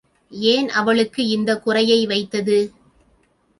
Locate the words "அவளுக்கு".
0.69-1.27